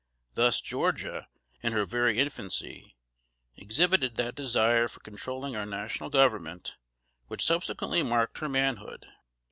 [0.33, 1.27] Thus Georgia,
[1.61, 2.97] in her very infancy,
[3.55, 6.73] exhibited that desire for controlling our National Government
[7.27, 9.05] which subsequently marked her manhood.